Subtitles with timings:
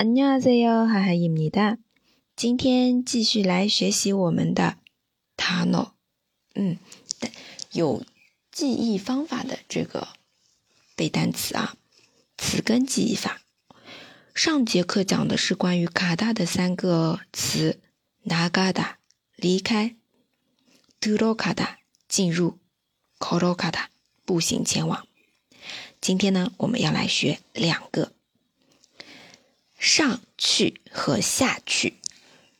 [0.00, 1.76] 안녕하세요，하하입니다。
[2.36, 4.76] 今天继续来学习我们的
[5.36, 5.90] 단어
[6.54, 6.78] 嗯，
[7.72, 8.04] 有
[8.52, 10.06] 记忆方法的这个
[10.94, 11.74] 背单词啊，
[12.36, 13.42] 词根记忆法。
[14.34, 17.80] 上节课讲的是关于卡达的三个词：
[18.24, 18.98] 나가 다，
[19.34, 19.96] 离开；
[21.00, 22.58] 들어가 다， 进入；
[23.18, 23.86] 걸어가 다，
[24.24, 25.08] 步行前往。
[26.00, 28.12] 今天呢，我们要来学两个。
[29.83, 31.95] 上去和下去。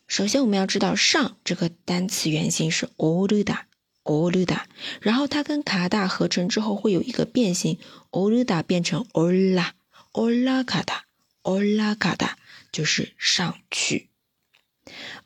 [0.07, 4.59] 首先，我们要知道“上”这个单词原型是 “oruda”，“oruda”，
[4.99, 7.79] 然后它跟卡达合成之后会有一个变形
[8.11, 11.05] ，“oruda” 变成 “ola”，“ola 卡达
[11.43, 12.37] ”，“ola 卡达”
[12.73, 14.09] 就是上去。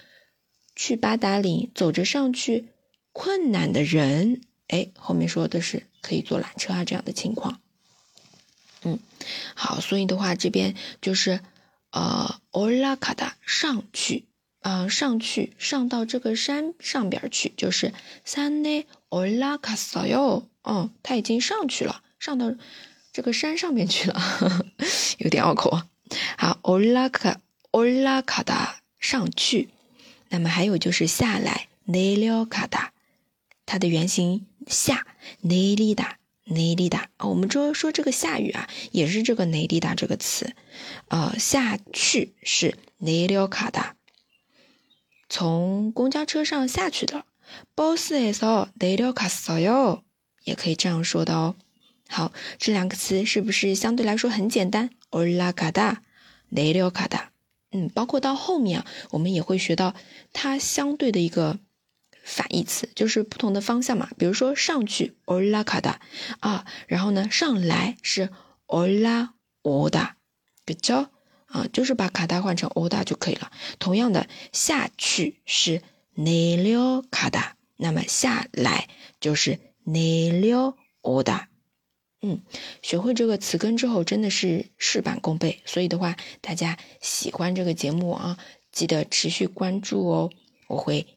[0.74, 2.70] 去八达岭走着上去
[3.12, 7.60] 困难的人，哎，后面说的是可以坐缆车啊这样的情况。
[8.82, 8.98] 嗯，
[9.54, 11.40] 好，所以的话这边就是
[11.90, 14.24] 呃올라가다上去。
[14.61, 17.93] 啊，上去，上到这个山上边去，就是
[18.25, 20.49] 山内奥拉卡索哟。
[20.61, 22.53] 哦，他已经上去了，上到
[23.13, 24.21] 这个山上面去了，
[25.17, 25.87] 有点拗口啊。
[26.37, 27.39] 好，奥拉卡
[27.71, 29.69] 奥拉卡达上去。
[30.29, 32.93] 那么还有就是下来，内了卡达，
[33.65, 35.07] 它的原型下
[35.41, 37.09] 内里达内里达。
[37.17, 40.53] 啊，我们说说这个下雨啊，也是这个内里达这个词。
[41.07, 43.95] 呃，下去是内了卡达。
[45.29, 47.23] 从公交车上下去的
[47.75, 50.01] ，boss is all they look so yo，
[50.43, 51.55] 也可以这样说的哦。
[52.07, 57.27] 好，这两个词是不是相对来说很简单？olaca da，leio ca da，
[57.71, 59.93] 嗯，包括到后面啊，我们也会学到
[60.33, 61.59] 它相对的一个
[62.23, 64.09] 反义词，就是不同的方向嘛。
[64.17, 65.97] 比如说上去，ola kada，
[66.39, 68.29] 啊，然后呢上来是
[68.65, 69.29] ola
[69.61, 71.09] oda，good job。
[71.49, 73.51] 啊，就是把卡达换成欧达就可以了。
[73.79, 75.81] 同样的，下去是
[76.13, 78.87] 内溜卡达，那么下来
[79.19, 81.49] 就是内溜欧达。
[82.21, 82.41] 嗯，
[82.81, 85.61] 学会这个词根之后，真的是事半功倍。
[85.65, 88.37] 所以的话，大家喜欢这个节目啊，
[88.71, 90.29] 记得持续关注哦，
[90.67, 91.07] 我会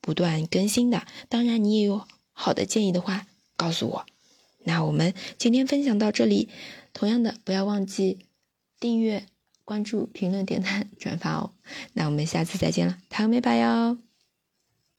[0.00, 1.04] 不断更新的。
[1.28, 4.06] 当然，你也有好的建议的话，告诉我。
[4.62, 6.48] 那我们今天分享到这里，
[6.92, 8.26] 同样的，不要忘记
[8.78, 9.26] 订阅。
[9.70, 11.52] 关注、评论、点赞、转发哦！
[11.92, 14.09] 那我们下次再见了，糖梅拜哟。